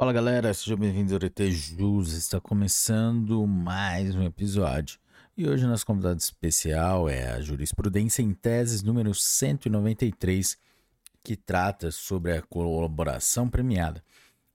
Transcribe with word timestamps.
Fala 0.00 0.12
galera, 0.12 0.54
sejam 0.54 0.78
bem-vindos 0.78 1.12
ao 1.12 1.18
ET 1.20 1.40
Jus. 1.50 2.12
Está 2.12 2.40
começando 2.40 3.44
mais 3.48 4.14
um 4.14 4.22
episódio. 4.22 4.96
E 5.36 5.44
hoje 5.48 5.66
nosso 5.66 5.84
convidado 5.84 6.20
especial 6.20 7.08
é 7.08 7.32
a 7.32 7.40
Jurisprudência 7.40 8.22
em 8.22 8.32
Teses 8.32 8.80
número 8.84 9.12
193, 9.12 10.56
que 11.24 11.34
trata 11.34 11.90
sobre 11.90 12.30
a 12.32 12.40
colaboração 12.40 13.48
premiada. 13.50 14.00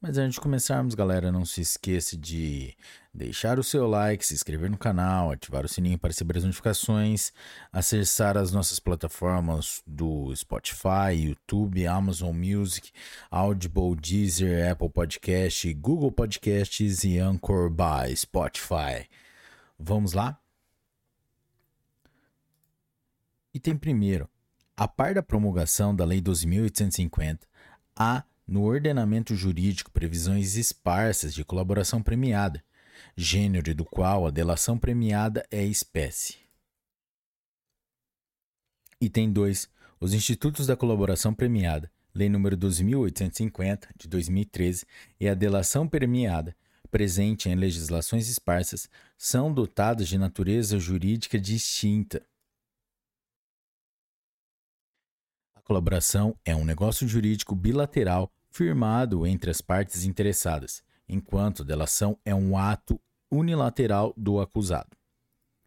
Mas 0.04 0.18
antes 0.18 0.34
de 0.34 0.42
começarmos, 0.42 0.96
galera, 0.96 1.32
não 1.32 1.46
se 1.46 1.62
esqueça 1.62 2.18
de 2.18 2.76
deixar 3.14 3.58
o 3.58 3.64
seu 3.64 3.88
like, 3.88 4.26
se 4.26 4.34
inscrever 4.34 4.70
no 4.70 4.78
canal, 4.78 5.32
ativar 5.32 5.64
o 5.64 5.70
sininho 5.70 5.98
para 5.98 6.10
receber 6.10 6.38
as 6.38 6.44
notificações, 6.44 7.32
acessar 7.72 8.38
as 8.38 8.52
nossas 8.52 8.80
plataformas 8.80 9.82
do 9.88 10.36
Spotify, 10.36 11.16
YouTube, 11.16 11.88
Amazon 11.88 12.36
Music, 12.36 12.92
Audible, 13.32 13.96
Deezer, 13.96 14.70
Apple 14.70 14.90
Podcast, 14.90 15.74
Google 15.76 16.12
Podcasts 16.12 17.06
e 17.06 17.18
Anchor 17.18 17.70
by 17.70 18.14
Spotify. 18.14 19.08
Vamos 19.80 20.12
lá? 20.12 20.38
Item 23.54 23.78
primeiro. 23.78 24.30
A 24.76 24.86
par 24.86 25.14
da 25.14 25.24
promulgação 25.24 25.96
da 25.96 26.04
Lei 26.04 26.22
12.850, 26.22 27.40
há 27.96 28.26
no 28.54 28.66
ordenamento 28.66 29.34
jurídico 29.34 29.90
previsões 29.90 30.58
esparsas 30.58 31.34
de 31.34 31.44
colaboração 31.44 32.04
premiada, 32.04 32.64
gênero 33.18 33.74
do 33.74 33.84
qual 33.84 34.28
a 34.28 34.30
delação 34.30 34.78
premiada 34.78 35.44
é 35.50 35.66
espécie. 35.66 36.38
Item 39.02 39.34
2. 39.34 39.68
Os 40.00 40.14
institutos 40.14 40.68
da 40.68 40.78
colaboração 40.78 41.34
premiada, 41.34 41.92
Lei 42.14 42.30
nº 42.30 42.56
12.850, 42.56 43.88
de 43.98 44.08
2013, 44.08 44.86
e 45.20 45.28
a 45.28 45.34
delação 45.34 45.88
premiada, 45.88 46.56
presente 46.92 47.50
em 47.50 47.56
legislações 47.56 48.30
esparsas, 48.30 48.88
são 49.18 49.52
dotados 49.52 50.08
de 50.08 50.16
natureza 50.16 50.78
jurídica 50.78 51.40
distinta. 51.40 52.24
A 55.56 55.62
colaboração 55.62 56.38
é 56.46 56.56
um 56.56 56.64
negócio 56.64 57.08
jurídico 57.08 57.56
bilateral 57.56 58.32
firmado 58.54 59.26
entre 59.26 59.50
as 59.50 59.62
partes 59.62 60.06
interessadas, 60.06 60.84
enquanto 61.10 61.66
delação 61.66 62.20
é 62.24 62.36
um 62.36 62.56
ato 62.56 63.02
unilateral 63.32 64.14
do 64.16 64.40
acusado. 64.40 64.96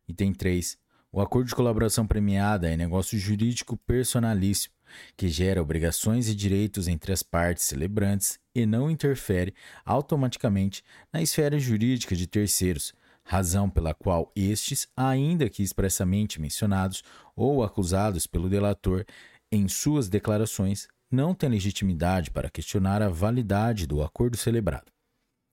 Item 0.07 0.33
3. 0.33 0.79
O 1.11 1.21
acordo 1.21 1.49
de 1.49 1.55
colaboração 1.55 2.07
premiada 2.07 2.71
é 2.71 2.77
negócio 2.77 3.19
jurídico 3.19 3.77
personalíssimo, 3.77 4.73
que 5.17 5.29
gera 5.29 5.61
obrigações 5.61 6.29
e 6.29 6.35
direitos 6.35 6.87
entre 6.87 7.13
as 7.13 7.25
partes 7.25 7.65
celebrantes 7.65 8.39
e 8.55 8.65
não 8.65 8.89
interfere 8.89 9.53
automaticamente 9.85 10.85
na 11.13 11.21
esfera 11.21 11.59
jurídica 11.59 12.15
de 12.15 12.29
terceiros, 12.29 12.95
razão 13.25 13.69
pela 13.69 13.95
qual 13.95 14.31
estes, 14.37 14.87
ainda 14.97 15.51
que 15.51 15.65
expressamente 15.65 16.41
mencionados 16.41 17.03
ou 17.35 17.65
acusados 17.65 18.29
pelo 18.29 18.49
delator 18.49 19.05
em 19.51 19.67
suas 19.67 20.09
declarações, 20.09 20.87
não 21.11 21.35
tem 21.35 21.49
legitimidade 21.49 22.31
para 22.31 22.51
questionar 22.51 23.03
a 23.03 23.09
validade 23.09 23.87
do 23.87 24.03
acordo 24.03 24.37
celebrado. 24.37 24.91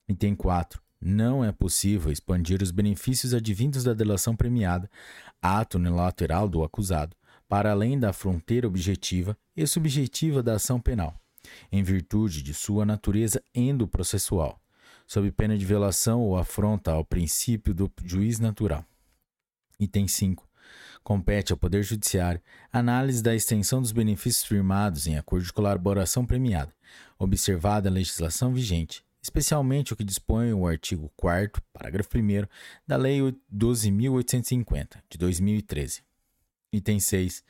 Item 0.07 0.35
4. 0.35 0.81
Não 0.99 1.43
é 1.43 1.51
possível 1.51 2.11
expandir 2.11 2.61
os 2.61 2.71
benefícios 2.71 3.33
advindos 3.33 3.83
da 3.83 3.93
delação 3.93 4.35
premiada, 4.35 4.89
ato 5.41 5.77
unilateral 5.77 6.47
do 6.47 6.63
acusado, 6.63 7.15
para 7.47 7.71
além 7.71 7.99
da 7.99 8.13
fronteira 8.13 8.67
objetiva 8.67 9.37
e 9.55 9.67
subjetiva 9.67 10.41
da 10.41 10.55
ação 10.55 10.79
penal, 10.79 11.19
em 11.71 11.83
virtude 11.83 12.41
de 12.41 12.53
sua 12.53 12.85
natureza 12.85 13.43
endoprocessual, 13.53 14.59
sob 15.05 15.29
pena 15.31 15.57
de 15.57 15.65
violação 15.65 16.21
ou 16.21 16.37
afronta 16.37 16.91
ao 16.91 17.03
princípio 17.03 17.73
do 17.73 17.91
juiz 18.03 18.39
natural. 18.39 18.85
Item 19.79 20.07
5. 20.07 20.47
Compete 21.03 21.51
ao 21.51 21.57
Poder 21.57 21.83
Judiciário 21.83 22.41
análise 22.71 23.21
da 23.21 23.35
extensão 23.35 23.81
dos 23.81 23.91
benefícios 23.91 24.45
firmados 24.45 25.07
em 25.07 25.17
acordo 25.17 25.45
de 25.45 25.53
colaboração 25.53 26.25
premiada, 26.25 26.73
observada 27.19 27.89
a 27.89 27.91
legislação 27.91 28.53
vigente, 28.53 29.03
especialmente 29.21 29.93
o 29.93 29.95
que 29.95 30.03
dispõe 30.03 30.53
o 30.53 30.67
artigo 30.67 31.11
4 31.15 31.61
parágrafo 31.73 32.17
1 32.17 32.47
da 32.87 32.95
Lei 32.95 33.19
12.850, 33.53 34.97
de 35.09 35.17
2013. 35.17 36.03
Item 36.73 36.99
6. 36.99 37.43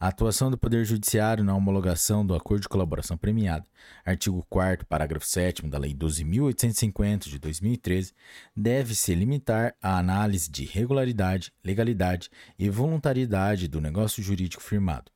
A 0.00 0.08
atuação 0.08 0.50
do 0.50 0.58
Poder 0.58 0.84
Judiciário 0.84 1.44
na 1.44 1.54
homologação 1.54 2.26
do 2.26 2.34
Acordo 2.34 2.62
de 2.62 2.68
Colaboração 2.68 3.16
Premiada, 3.16 3.64
artigo 4.04 4.44
4 4.50 4.84
parágrafo 4.84 5.24
7 5.24 5.66
da 5.68 5.78
Lei 5.78 5.94
12.850 5.94 7.28
de 7.28 7.38
2013, 7.38 8.12
deve 8.54 8.96
se 8.96 9.14
limitar 9.14 9.74
à 9.80 9.96
análise 9.96 10.50
de 10.50 10.64
regularidade, 10.64 11.52
legalidade 11.64 12.28
e 12.58 12.68
voluntariedade 12.68 13.68
do 13.68 13.80
negócio 13.80 14.22
jurídico 14.22 14.62
firmado. 14.62 15.10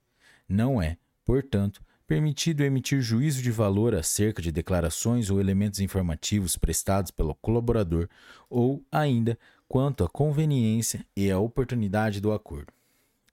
Não 0.48 0.80
é, 0.80 0.96
portanto, 1.24 1.82
permitido 2.06 2.62
emitir 2.62 3.02
juízo 3.02 3.42
de 3.42 3.50
valor 3.50 3.94
acerca 3.94 4.40
de 4.40 4.52
declarações 4.52 5.28
ou 5.28 5.40
elementos 5.40 5.80
informativos 5.80 6.56
prestados 6.56 7.10
pelo 7.10 7.34
colaborador 7.34 8.08
ou, 8.48 8.82
ainda, 8.90 9.36
quanto 9.68 10.04
à 10.04 10.08
conveniência 10.08 11.04
e 11.14 11.30
à 11.30 11.38
oportunidade 11.38 12.20
do 12.20 12.32
acordo. 12.32 12.77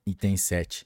Item 0.08 0.38
7. 0.38 0.86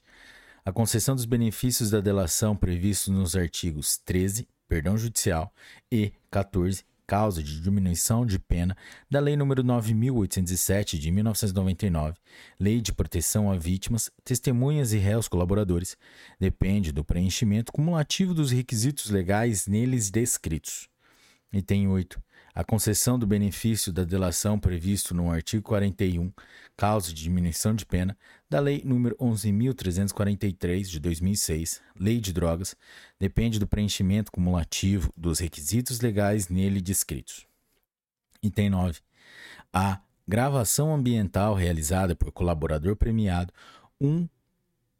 A 0.64 0.72
concessão 0.72 1.14
dos 1.14 1.26
benefícios 1.26 1.90
da 1.90 2.00
delação 2.00 2.56
previstos 2.56 3.08
nos 3.08 3.36
artigos 3.36 3.98
13, 3.98 4.48
perdão 4.66 4.96
judicial, 4.96 5.52
e 5.92 6.10
14, 6.30 6.84
causa 7.06 7.42
de 7.42 7.60
diminuição 7.60 8.24
de 8.24 8.38
pena, 8.38 8.74
da 9.10 9.20
Lei 9.20 9.36
nº 9.36 9.62
9807 9.62 10.98
de 10.98 11.10
1999, 11.10 12.16
Lei 12.58 12.80
de 12.80 12.94
Proteção 12.94 13.50
a 13.50 13.58
Vítimas, 13.58 14.10
Testemunhas 14.24 14.94
e 14.94 14.96
Réus 14.96 15.28
Colaboradores, 15.28 15.98
depende 16.38 16.90
do 16.90 17.04
preenchimento 17.04 17.72
cumulativo 17.72 18.32
dos 18.32 18.50
requisitos 18.50 19.10
legais 19.10 19.66
neles 19.66 20.10
descritos. 20.10 20.88
Item 21.52 21.88
8. 21.88 22.22
A 22.54 22.64
concessão 22.64 23.18
do 23.18 23.26
benefício 23.26 23.92
da 23.92 24.04
delação 24.04 24.58
previsto 24.58 25.14
no 25.14 25.30
artigo 25.30 25.62
41, 25.64 26.32
causa 26.76 27.12
de 27.12 27.22
diminuição 27.22 27.74
de 27.74 27.84
pena, 27.84 28.16
da 28.48 28.60
Lei 28.60 28.82
nº 28.82 29.16
11.343 29.16 30.82
de 30.82 31.00
2006, 31.00 31.80
Lei 31.98 32.20
de 32.20 32.32
Drogas, 32.32 32.76
depende 33.18 33.58
do 33.58 33.66
preenchimento 33.66 34.30
cumulativo 34.30 35.12
dos 35.16 35.38
requisitos 35.38 36.00
legais 36.00 36.48
nele 36.48 36.80
descritos. 36.80 37.46
Item 38.42 38.70
9. 38.70 39.00
A 39.72 40.00
gravação 40.26 40.94
ambiental 40.94 41.54
realizada 41.54 42.14
por 42.14 42.30
colaborador 42.30 42.94
premiado, 42.94 43.52
um 44.00 44.28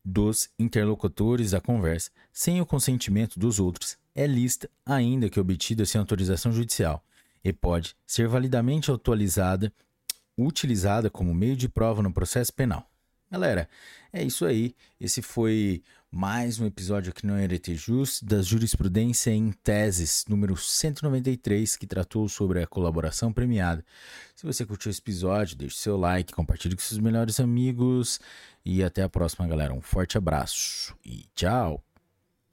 dos 0.05 0.51
interlocutores 0.59 1.53
da 1.53 1.61
conversa, 1.61 2.11
sem 2.33 2.61
o 2.61 2.67
consentimento 2.67 3.39
dos 3.39 3.61
outros, 3.61 3.97
é 4.23 4.27
lista, 4.27 4.69
ainda 4.85 5.31
que 5.31 5.41
obtida 5.41 5.87
sem 5.87 5.99
autorização 5.99 6.53
judicial, 6.53 7.03
e 7.43 7.53
pode 7.53 7.97
ser 8.07 8.29
validamente 8.29 8.91
atualizada, 8.91 9.73
utilizada 10.37 11.09
como 11.09 11.35
meio 11.35 11.57
de 11.57 11.69
prova 11.69 12.03
no 12.03 12.13
processo 12.13 12.53
penal. 12.53 12.87
Galera, 13.31 13.69
é 14.13 14.23
isso 14.23 14.45
aí. 14.45 14.75
Esse 15.01 15.23
foi 15.23 15.83
mais 16.11 16.59
um 16.59 16.67
episódio 16.67 17.11
aqui 17.11 17.25
no 17.25 17.35
RT 17.35 17.77
Jus 17.77 18.21
da 18.23 18.43
jurisprudência 18.43 19.31
em 19.31 19.53
teses, 19.53 20.25
número 20.29 20.57
193, 20.57 21.77
que 21.77 21.87
tratou 21.87 22.29
sobre 22.29 22.61
a 22.61 22.67
colaboração 22.67 23.33
premiada. 23.33 23.85
Se 24.35 24.45
você 24.45 24.67
curtiu 24.67 24.91
esse 24.91 25.01
episódio, 25.01 25.57
deixe 25.57 25.77
seu 25.77 25.97
like, 25.97 26.33
compartilhe 26.33 26.75
com 26.75 26.83
seus 26.83 26.99
melhores 26.99 27.39
amigos 27.39 28.21
e 28.65 28.83
até 28.83 29.03
a 29.03 29.09
próxima, 29.09 29.47
galera. 29.47 29.73
Um 29.73 29.81
forte 29.81 30.19
abraço 30.19 30.95
e 31.05 31.25
tchau! 31.35 31.90